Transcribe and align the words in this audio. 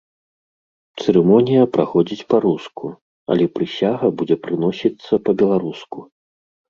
Цырымонія 1.01 1.63
праходзіць 1.75 2.25
па-руску, 2.35 2.85
але 3.35 3.45
прысяга 3.59 4.05
будзе 4.23 4.35
прыносіцца 4.47 5.13
па-беларуску. 5.29 5.99